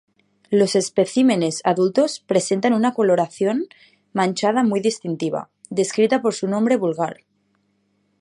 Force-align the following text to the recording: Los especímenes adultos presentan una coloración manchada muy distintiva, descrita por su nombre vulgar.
Los 0.49 0.75
especímenes 0.75 1.61
adultos 1.63 2.21
presentan 2.21 2.73
una 2.73 2.95
coloración 2.95 3.65
manchada 4.13 4.63
muy 4.63 4.79
distintiva, 4.79 5.51
descrita 5.69 6.23
por 6.23 6.33
su 6.33 6.47
nombre 6.47 6.75
vulgar. 6.75 7.17